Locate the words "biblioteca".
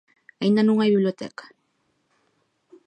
0.95-1.45